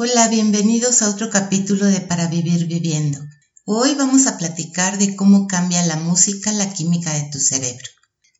Hola, 0.00 0.28
bienvenidos 0.28 1.02
a 1.02 1.10
otro 1.10 1.28
capítulo 1.28 1.84
de 1.86 2.00
Para 2.00 2.28
Vivir 2.28 2.66
Viviendo. 2.66 3.18
Hoy 3.64 3.96
vamos 3.96 4.28
a 4.28 4.38
platicar 4.38 4.96
de 4.96 5.16
cómo 5.16 5.48
cambia 5.48 5.84
la 5.84 5.96
música 5.96 6.52
la 6.52 6.72
química 6.72 7.12
de 7.14 7.28
tu 7.32 7.40
cerebro. 7.40 7.84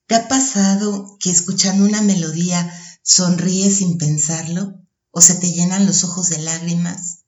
¿Te 0.06 0.14
ha 0.14 0.28
pasado 0.28 1.16
que 1.18 1.30
escuchando 1.30 1.84
una 1.84 2.00
melodía 2.00 2.72
sonríes 3.02 3.78
sin 3.78 3.98
pensarlo? 3.98 4.86
¿O 5.10 5.20
se 5.20 5.34
te 5.34 5.50
llenan 5.50 5.84
los 5.84 6.04
ojos 6.04 6.28
de 6.28 6.38
lágrimas? 6.38 7.24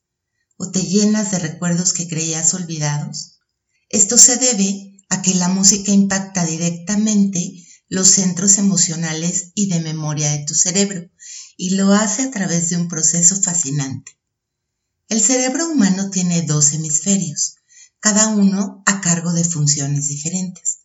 ¿O 0.55 0.71
te 0.71 0.81
llenas 0.81 1.31
de 1.31 1.39
recuerdos 1.39 1.91
que 1.91 2.07
creías 2.07 2.53
olvidados? 2.53 3.41
Esto 3.89 4.17
se 4.17 4.37
debe 4.37 4.97
a 5.09 5.21
que 5.21 5.33
la 5.33 5.49
música 5.49 5.91
impacta 5.91 6.45
directamente 6.45 7.67
los 7.89 8.07
centros 8.07 8.59
emocionales 8.59 9.51
y 9.55 9.67
de 9.67 9.81
memoria 9.81 10.31
de 10.31 10.45
tu 10.45 10.55
cerebro 10.55 11.11
y 11.57 11.71
lo 11.71 11.91
hace 11.91 12.21
a 12.21 12.31
través 12.31 12.69
de 12.69 12.77
un 12.77 12.87
proceso 12.87 13.35
fascinante. 13.41 14.20
El 15.11 15.19
cerebro 15.19 15.67
humano 15.69 16.09
tiene 16.09 16.41
dos 16.43 16.71
hemisferios, 16.71 17.55
cada 17.99 18.29
uno 18.29 18.81
a 18.85 19.01
cargo 19.01 19.33
de 19.33 19.43
funciones 19.43 20.07
diferentes. 20.07 20.83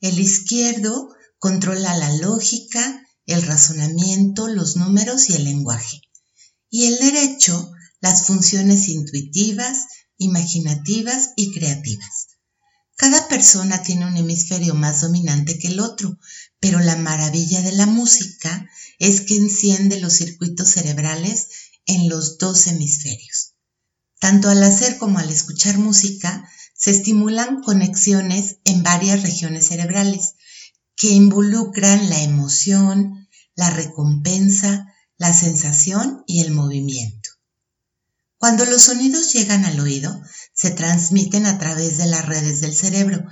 El 0.00 0.20
izquierdo 0.20 1.08
controla 1.40 1.96
la 1.96 2.14
lógica, 2.18 3.04
el 3.26 3.42
razonamiento, 3.42 4.46
los 4.46 4.76
números 4.76 5.30
y 5.30 5.34
el 5.34 5.42
lenguaje. 5.42 6.00
Y 6.70 6.84
el 6.86 6.96
derecho 6.98 7.72
las 8.00 8.28
funciones 8.28 8.88
intuitivas, 8.88 9.86
imaginativas 10.16 11.30
y 11.34 11.52
creativas. 11.52 12.28
Cada 12.94 13.26
persona 13.26 13.82
tiene 13.82 14.06
un 14.06 14.16
hemisferio 14.16 14.76
más 14.76 15.00
dominante 15.00 15.58
que 15.58 15.66
el 15.66 15.80
otro, 15.80 16.20
pero 16.60 16.78
la 16.78 16.94
maravilla 16.94 17.62
de 17.62 17.72
la 17.72 17.86
música 17.86 18.70
es 19.00 19.22
que 19.22 19.34
enciende 19.34 19.98
los 19.98 20.12
circuitos 20.12 20.70
cerebrales 20.70 21.48
en 21.86 22.08
los 22.08 22.38
dos 22.38 22.68
hemisferios. 22.68 23.55
Tanto 24.18 24.48
al 24.48 24.62
hacer 24.62 24.98
como 24.98 25.18
al 25.18 25.30
escuchar 25.30 25.78
música, 25.78 26.48
se 26.74 26.90
estimulan 26.90 27.62
conexiones 27.62 28.58
en 28.64 28.82
varias 28.82 29.22
regiones 29.22 29.66
cerebrales 29.66 30.34
que 30.96 31.10
involucran 31.10 32.08
la 32.08 32.22
emoción, 32.22 33.28
la 33.54 33.70
recompensa, 33.70 34.86
la 35.18 35.32
sensación 35.32 36.22
y 36.26 36.40
el 36.40 36.52
movimiento. 36.52 37.30
Cuando 38.38 38.66
los 38.66 38.82
sonidos 38.82 39.32
llegan 39.32 39.64
al 39.64 39.80
oído, 39.80 40.20
se 40.54 40.70
transmiten 40.70 41.46
a 41.46 41.58
través 41.58 41.96
de 41.98 42.06
las 42.06 42.26
redes 42.26 42.60
del 42.60 42.74
cerebro. 42.74 43.24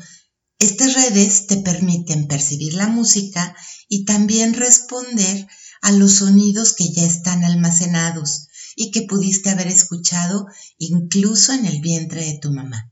Estas 0.59 0.95
redes 0.95 1.47
te 1.47 1.59
permiten 1.59 2.27
percibir 2.27 2.75
la 2.75 2.87
música 2.87 3.55
y 3.89 4.05
también 4.05 4.55
responder 4.55 5.47
a 5.83 5.93
los 5.93 6.15
sonidos 6.15 6.73
que 6.73 6.91
ya 6.91 7.05
están 7.05 7.45
almacenados, 7.45 8.48
y 8.77 8.91
que 8.91 9.03
pudiste 9.03 9.50
haber 9.50 9.69
escuchado 9.69 10.47
incluso 10.78 11.53
en 11.53 11.67
el 11.67 11.80
vientre 11.80 12.25
de 12.25 12.39
tu 12.39 12.53
mamá. 12.53 12.91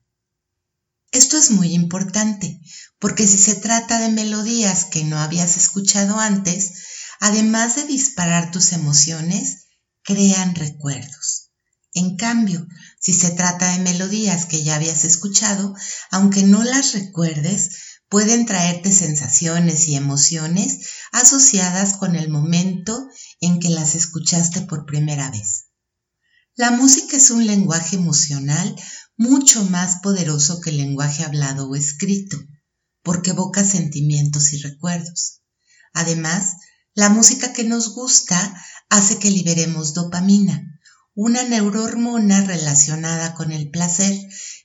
Esto 1.12 1.36
es 1.36 1.50
muy 1.50 1.75
importante, 1.75 2.58
porque 2.98 3.27
si 3.27 3.36
se 3.36 3.55
trata 3.55 3.98
de 4.00 4.08
melodías 4.08 4.86
que 4.86 5.05
no 5.05 5.19
habías 5.19 5.56
escuchado 5.56 6.19
antes, 6.19 6.72
además 7.20 7.77
de 7.77 7.84
disparar 7.84 8.50
tus 8.50 8.72
emociones, 8.72 9.66
crean 10.03 10.55
recuerdos. 10.55 11.50
En 11.94 12.16
cambio, 12.16 12.66
si 12.98 13.12
se 13.12 13.30
trata 13.30 13.72
de 13.72 13.80
melodías 13.80 14.47
que 14.47 14.64
ya 14.64 14.77
habías 14.77 15.05
escuchado, 15.05 15.75
aunque 16.10 16.42
no 16.42 16.64
las 16.64 16.94
recuerdes, 16.94 18.00
pueden 18.09 18.47
traerte 18.47 18.92
sensaciones 18.92 19.88
y 19.88 19.97
emociones 19.97 20.87
asociadas 21.12 21.94
con 21.98 22.16
el 22.16 22.31
momento 22.31 23.09
en 23.41 23.60
que 23.60 23.69
las 23.69 23.94
escuchaste 23.94 24.62
por 24.62 24.87
primera 24.87 25.31
vez. 25.31 25.66
La 26.55 26.71
música 26.71 27.17
es 27.17 27.31
un 27.31 27.47
lenguaje 27.47 27.97
emocional 27.97 28.77
mucho 29.17 29.65
más 29.65 30.01
poderoso 30.03 30.61
que 30.61 30.69
el 30.69 30.77
lenguaje 30.77 31.25
hablado 31.25 31.67
o 31.67 31.77
escrito, 31.77 32.37
porque 33.03 33.31
evoca 33.31 33.65
sentimientos 33.65 34.53
y 34.53 34.59
recuerdos. 34.59 35.41
Además, 35.95 36.57
la 36.93 37.09
música 37.09 37.55
que 37.55 37.65
nos 37.65 37.95
gusta 37.95 38.55
hace 38.91 39.17
que 39.17 39.31
liberemos 39.31 39.95
dopamina, 39.95 40.79
una 41.15 41.43
neurohormona 41.43 42.45
relacionada 42.45 43.33
con 43.33 43.51
el 43.51 43.71
placer, 43.71 44.15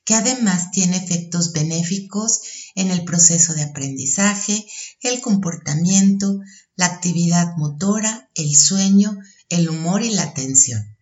que 0.04 0.14
además 0.14 0.72
tiene 0.72 0.98
efectos 0.98 1.54
benéficos 1.54 2.42
en 2.75 2.92
el 2.92 3.06
proceso 3.06 3.54
de 3.54 3.64
aprendizaje, 3.64 4.66
el 5.00 5.22
comportamiento, 5.22 6.38
la 6.75 6.88
actividad 6.88 7.56
motora, 7.56 8.30
el 8.36 8.54
sueño, 8.58 9.18
el 9.48 9.69
humor 9.69 10.04
y 10.04 10.09
la 10.09 10.24
atención. 10.24 10.97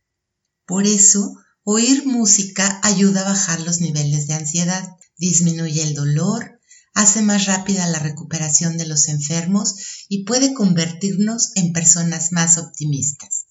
Por 0.65 0.87
eso, 0.87 1.35
oír 1.63 2.05
música 2.05 2.79
ayuda 2.83 3.21
a 3.21 3.31
bajar 3.31 3.61
los 3.61 3.81
niveles 3.81 4.27
de 4.27 4.33
ansiedad, 4.33 4.87
disminuye 5.17 5.83
el 5.83 5.93
dolor, 5.93 6.59
hace 6.95 7.21
más 7.21 7.45
rápida 7.45 7.85
la 7.87 7.99
recuperación 7.99 8.77
de 8.77 8.87
los 8.87 9.07
enfermos 9.07 9.75
y 10.09 10.23
puede 10.23 10.53
convertirnos 10.53 11.51
en 11.55 11.73
personas 11.73 12.31
más 12.31 12.57
optimistas. 12.57 13.45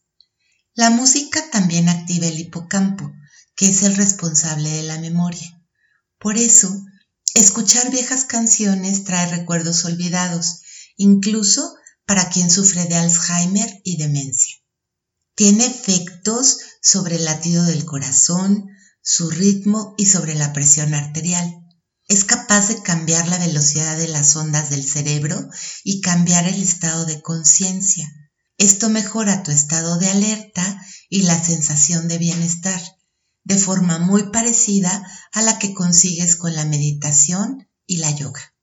La 0.74 0.91
música 0.91 1.41
también 1.53 1.88
activa 1.88 2.26
el 2.26 2.41
hipocampo, 2.41 3.12
que 3.54 3.69
es 3.69 3.84
el 3.84 3.94
responsable 3.94 4.70
de 4.70 4.82
la 4.82 4.98
memoria. 4.98 5.62
Por 6.19 6.36
eso, 6.36 6.84
escuchar 7.34 7.91
viejas 7.91 8.24
canciones 8.24 9.04
trae 9.04 9.30
recuerdos 9.30 9.84
olvidados, 9.84 10.62
incluso 10.97 11.74
para 12.06 12.28
quien 12.28 12.50
sufre 12.50 12.86
de 12.86 12.97
Alzheimer 12.97 13.80
y 13.84 13.98
demencia. 13.98 14.56
Tiene 15.36 15.66
efectos 15.66 16.58
sobre 16.84 17.17
el 17.17 17.25
latido 17.25 17.65
del 17.65 17.87
corazón, 17.87 18.69
su 19.00 19.31
ritmo 19.31 19.95
y 19.97 20.05
sobre 20.05 20.34
la 20.34 20.53
presión 20.53 20.93
arterial. 20.93 21.67
Es 22.09 22.25
capaz 22.25 22.69
de 22.69 22.83
cambiar 22.83 23.27
la 23.27 23.39
velocidad 23.39 23.97
de 23.97 24.06
las 24.06 24.37
ondas 24.37 24.69
del 24.69 24.84
cerebro 24.84 25.49
y 25.83 26.03
cambiar 26.03 26.47
el 26.47 26.62
estado 26.62 27.06
de 27.06 27.22
conciencia. 27.22 28.06
Esto 28.59 28.91
mejora 28.91 29.43
tu 29.43 29.50
estado 29.50 29.97
de 29.97 30.11
alerta 30.11 30.84
y 31.09 31.22
la 31.22 31.43
sensación 31.43 32.06
de 32.06 32.19
bienestar, 32.19 32.83
de 33.45 33.56
forma 33.56 33.99
muy 33.99 34.25
parecida 34.31 35.03
a 35.33 35.41
la 35.41 35.59
que 35.59 35.72
consigues 35.72 36.37
con 36.37 36.55
la 36.55 36.66
meditación 36.66 37.66
y 37.87 37.97
la 37.97 38.11
yoga. 38.11 38.55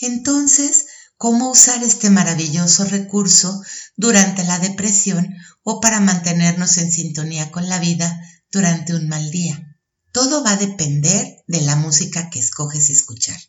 Entonces, 0.00 0.86
¿cómo 1.22 1.52
usar 1.52 1.84
este 1.84 2.10
maravilloso 2.10 2.82
recurso 2.82 3.62
durante 3.96 4.42
la 4.42 4.58
depresión 4.58 5.32
o 5.62 5.78
para 5.78 6.00
mantenernos 6.00 6.78
en 6.78 6.90
sintonía 6.90 7.52
con 7.52 7.68
la 7.68 7.78
vida 7.78 8.20
durante 8.50 8.92
un 8.92 9.06
mal 9.06 9.30
día. 9.30 9.78
Todo 10.10 10.42
va 10.42 10.54
a 10.54 10.56
depender 10.56 11.44
de 11.46 11.60
la 11.60 11.76
música 11.76 12.28
que 12.28 12.40
escoges 12.40 12.90
escuchar. 12.90 13.40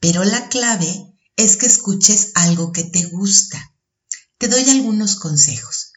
Pero 0.00 0.24
la 0.24 0.48
clave 0.48 1.14
es 1.36 1.56
que 1.56 1.66
escuches 1.66 2.32
algo 2.34 2.72
que 2.72 2.82
te 2.82 3.04
gusta. 3.04 3.72
Te 4.38 4.48
doy 4.48 4.68
algunos 4.68 5.14
consejos. 5.14 5.92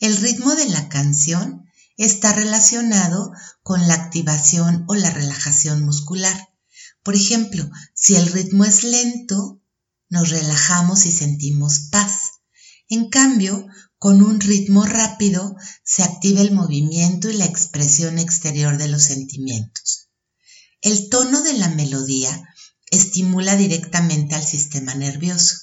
El 0.00 0.16
ritmo 0.16 0.54
de 0.54 0.70
la 0.70 0.88
canción 0.88 1.66
está 1.98 2.32
relacionado 2.32 3.30
con 3.62 3.86
la 3.88 3.92
activación 3.92 4.86
o 4.88 4.94
la 4.94 5.10
relajación 5.10 5.84
muscular. 5.84 6.48
Por 7.02 7.14
ejemplo, 7.14 7.70
si 7.92 8.16
el 8.16 8.32
ritmo 8.32 8.64
es 8.64 8.84
lento, 8.84 9.60
nos 10.16 10.30
relajamos 10.30 11.04
y 11.04 11.12
sentimos 11.12 11.90
paz. 11.90 12.40
En 12.88 13.10
cambio, 13.10 13.66
con 13.98 14.22
un 14.22 14.40
ritmo 14.40 14.86
rápido 14.86 15.54
se 15.84 16.04
activa 16.04 16.40
el 16.40 16.52
movimiento 16.52 17.28
y 17.28 17.34
la 17.34 17.44
expresión 17.44 18.18
exterior 18.18 18.78
de 18.78 18.88
los 18.88 19.02
sentimientos. 19.02 20.08
El 20.80 21.10
tono 21.10 21.42
de 21.42 21.52
la 21.52 21.68
melodía 21.68 22.48
estimula 22.90 23.56
directamente 23.56 24.34
al 24.34 24.42
sistema 24.42 24.94
nervioso. 24.94 25.54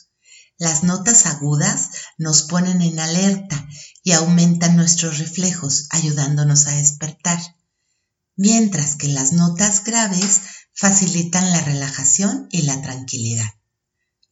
Las 0.60 0.84
notas 0.84 1.26
agudas 1.26 1.90
nos 2.20 2.44
ponen 2.44 2.84
en 2.84 3.00
alerta 3.00 3.68
y 4.04 4.12
aumentan 4.12 4.76
nuestros 4.76 5.18
reflejos, 5.18 5.88
ayudándonos 5.90 6.68
a 6.68 6.76
despertar, 6.76 7.42
mientras 8.36 8.98
que 8.98 9.08
las 9.08 9.34
notas 9.34 9.84
graves 9.84 10.42
facilitan 10.76 11.52
la 11.52 11.62
relajación 11.62 12.48
y 12.52 12.62
la 12.64 12.80
tranquilidad. 12.84 13.50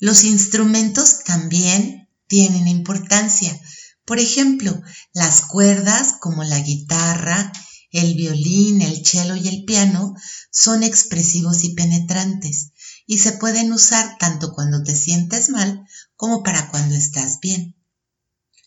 Los 0.02 0.24
instrumentos 0.24 1.24
también 1.26 2.10
tienen 2.26 2.68
importancia, 2.68 3.56
por 4.04 4.18
ejemplo, 4.18 4.82
las 5.14 5.42
cuerdas 5.42 6.16
como 6.20 6.44
la 6.44 6.60
guitarra, 6.60 7.52
el 7.92 8.16
violín, 8.16 8.82
el 8.82 9.06
cello 9.06 9.36
y 9.36 9.48
el 9.48 9.64
piano 9.64 10.16
son 10.50 10.82
expresivos 10.82 11.64
y 11.64 11.76
penetrantes 11.76 12.72
y 13.06 13.20
se 13.20 13.34
pueden 13.34 13.72
usar 13.72 14.18
tanto 14.18 14.54
cuando 14.54 14.82
te 14.82 14.96
sientes 14.96 15.50
mal 15.50 15.86
como 16.16 16.42
para 16.42 16.72
cuando 16.72 16.96
estás 16.96 17.40
bien. 17.40 17.76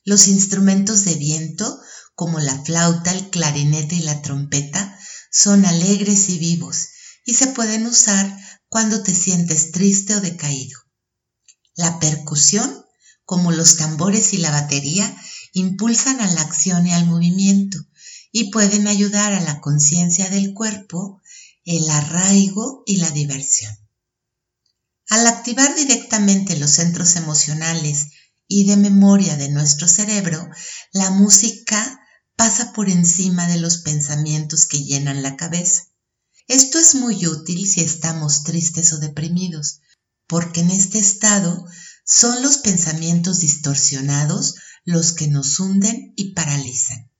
Los 0.04 0.28
instrumentos 0.28 1.04
de 1.04 1.16
viento 1.16 1.80
como 2.14 2.38
la 2.38 2.62
flauta, 2.62 3.10
el 3.10 3.28
clarinete 3.30 3.96
y 3.96 4.02
la 4.02 4.22
trompeta 4.22 4.96
son 5.32 5.66
alegres 5.66 6.28
y 6.28 6.38
vivos 6.38 6.90
y 7.26 7.34
se 7.34 7.48
pueden 7.48 7.88
usar 7.88 8.38
cuando 8.68 9.02
te 9.02 9.12
sientes 9.12 9.72
triste 9.72 10.14
o 10.14 10.20
decaído. 10.20 10.83
La 11.74 11.98
percusión, 11.98 12.84
como 13.24 13.52
los 13.52 13.76
tambores 13.76 14.32
y 14.32 14.38
la 14.38 14.50
batería, 14.50 15.14
impulsan 15.52 16.20
a 16.20 16.30
la 16.32 16.40
acción 16.42 16.86
y 16.86 16.92
al 16.92 17.06
movimiento 17.06 17.78
y 18.32 18.50
pueden 18.50 18.88
ayudar 18.88 19.32
a 19.32 19.40
la 19.40 19.60
conciencia 19.60 20.28
del 20.28 20.54
cuerpo, 20.54 21.22
el 21.64 21.88
arraigo 21.88 22.82
y 22.86 22.96
la 22.96 23.10
diversión. 23.10 23.76
Al 25.08 25.26
activar 25.26 25.74
directamente 25.76 26.56
los 26.56 26.70
centros 26.70 27.16
emocionales 27.16 28.08
y 28.48 28.66
de 28.66 28.76
memoria 28.76 29.36
de 29.36 29.50
nuestro 29.50 29.86
cerebro, 29.86 30.48
la 30.92 31.10
música 31.10 32.00
pasa 32.36 32.72
por 32.72 32.88
encima 32.88 33.46
de 33.46 33.58
los 33.58 33.78
pensamientos 33.78 34.66
que 34.66 34.82
llenan 34.82 35.22
la 35.22 35.36
cabeza. 35.36 35.84
Esto 36.48 36.78
es 36.78 36.94
muy 36.94 37.26
útil 37.26 37.66
si 37.66 37.80
estamos 37.82 38.44
tristes 38.44 38.92
o 38.92 38.98
deprimidos, 38.98 39.80
porque 40.26 40.60
en 40.60 40.70
este 40.70 40.98
estado 40.98 41.64
son 42.04 42.42
los 42.42 42.58
pensamientos 42.58 43.40
distorsionados 43.40 44.56
los 44.84 45.12
que 45.12 45.28
nos 45.28 45.58
hunden 45.58 46.12
y 46.16 46.34
paralizan. 46.34 47.10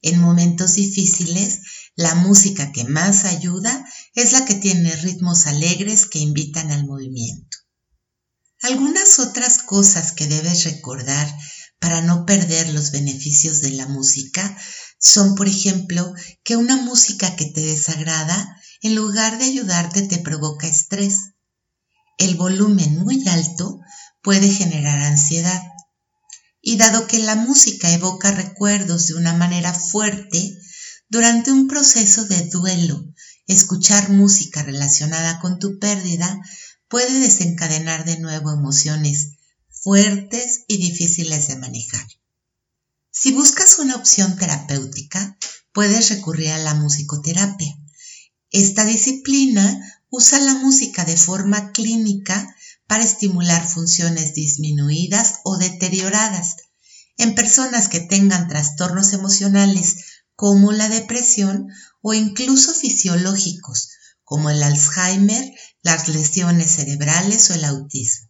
En 0.00 0.20
momentos 0.20 0.74
difíciles, 0.74 1.60
la 1.94 2.14
música 2.16 2.72
que 2.72 2.84
más 2.84 3.24
ayuda 3.24 3.86
es 4.14 4.32
la 4.32 4.44
que 4.44 4.56
tiene 4.56 4.94
ritmos 4.96 5.46
alegres 5.46 6.06
que 6.06 6.18
invitan 6.18 6.72
al 6.72 6.86
movimiento. 6.86 7.58
Algunas 8.62 9.18
otras 9.18 9.58
cosas 9.58 10.12
que 10.12 10.26
debes 10.26 10.64
recordar 10.64 11.32
para 11.78 12.00
no 12.00 12.26
perder 12.26 12.68
los 12.70 12.92
beneficios 12.92 13.60
de 13.60 13.72
la 13.72 13.86
música 13.86 14.56
son, 14.98 15.34
por 15.34 15.48
ejemplo, 15.48 16.14
que 16.44 16.56
una 16.56 16.76
música 16.76 17.34
que 17.34 17.46
te 17.46 17.60
desagrada, 17.60 18.56
en 18.82 18.94
lugar 18.94 19.38
de 19.38 19.46
ayudarte, 19.46 20.02
te 20.02 20.18
provoca 20.18 20.68
estrés. 20.68 21.31
El 22.22 22.36
volumen 22.36 23.00
muy 23.00 23.26
alto 23.26 23.80
puede 24.22 24.48
generar 24.48 25.00
ansiedad. 25.00 25.60
Y 26.60 26.76
dado 26.76 27.08
que 27.08 27.18
la 27.18 27.34
música 27.34 27.90
evoca 27.90 28.30
recuerdos 28.30 29.08
de 29.08 29.14
una 29.14 29.32
manera 29.32 29.74
fuerte, 29.74 30.56
durante 31.08 31.50
un 31.50 31.66
proceso 31.66 32.24
de 32.26 32.46
duelo, 32.46 33.04
escuchar 33.48 34.08
música 34.10 34.62
relacionada 34.62 35.40
con 35.40 35.58
tu 35.58 35.80
pérdida 35.80 36.40
puede 36.86 37.18
desencadenar 37.18 38.04
de 38.04 38.20
nuevo 38.20 38.52
emociones 38.52 39.32
fuertes 39.68 40.62
y 40.68 40.76
difíciles 40.76 41.48
de 41.48 41.56
manejar. 41.56 42.06
Si 43.10 43.32
buscas 43.32 43.80
una 43.80 43.96
opción 43.96 44.36
terapéutica, 44.36 45.36
puedes 45.72 46.08
recurrir 46.10 46.52
a 46.52 46.58
la 46.58 46.74
musicoterapia. 46.74 47.76
Esta 48.52 48.84
disciplina 48.84 50.01
usa 50.12 50.38
la 50.38 50.54
música 50.54 51.06
de 51.06 51.16
forma 51.16 51.72
clínica 51.72 52.54
para 52.86 53.02
estimular 53.02 53.66
funciones 53.66 54.34
disminuidas 54.34 55.40
o 55.42 55.56
deterioradas 55.56 56.56
en 57.16 57.34
personas 57.34 57.88
que 57.88 58.00
tengan 58.00 58.46
trastornos 58.46 59.14
emocionales 59.14 59.96
como 60.36 60.70
la 60.70 60.90
depresión 60.90 61.66
o 62.02 62.12
incluso 62.12 62.74
fisiológicos 62.74 63.88
como 64.22 64.50
el 64.50 64.62
Alzheimer, 64.62 65.50
las 65.82 66.08
lesiones 66.08 66.72
cerebrales 66.72 67.50
o 67.50 67.54
el 67.54 67.64
autismo. 67.64 68.28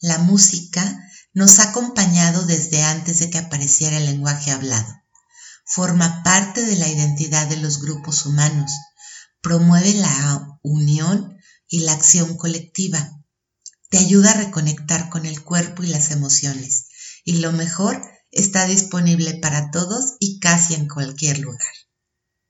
La 0.00 0.18
música 0.18 1.08
nos 1.32 1.60
ha 1.60 1.70
acompañado 1.70 2.46
desde 2.46 2.82
antes 2.82 3.20
de 3.20 3.30
que 3.30 3.38
apareciera 3.38 3.98
el 3.98 4.06
lenguaje 4.06 4.50
hablado. 4.50 4.92
Forma 5.64 6.24
parte 6.24 6.64
de 6.64 6.76
la 6.76 6.88
identidad 6.88 7.46
de 7.46 7.58
los 7.58 7.80
grupos 7.80 8.26
humanos. 8.26 8.72
Promueve 9.44 9.92
la 9.92 10.58
unión 10.62 11.36
y 11.68 11.80
la 11.80 11.92
acción 11.92 12.38
colectiva. 12.38 13.22
Te 13.90 13.98
ayuda 13.98 14.30
a 14.30 14.38
reconectar 14.42 15.10
con 15.10 15.26
el 15.26 15.44
cuerpo 15.44 15.82
y 15.82 15.88
las 15.88 16.12
emociones. 16.12 16.88
Y 17.24 17.40
lo 17.40 17.52
mejor, 17.52 18.00
está 18.32 18.64
disponible 18.64 19.34
para 19.34 19.70
todos 19.70 20.14
y 20.18 20.40
casi 20.40 20.72
en 20.72 20.88
cualquier 20.88 21.40
lugar. 21.40 21.74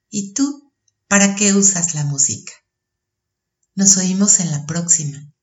¿Y 0.09 0.35
tú? 0.35 0.73
¿Para 1.09 1.35
qué 1.35 1.53
usas 1.53 1.97
la 1.97 2.05
música? 2.05 2.53
Nos 3.75 3.97
oímos 3.97 4.39
en 4.39 4.53
la 4.53 4.65
próxima. 4.65 5.34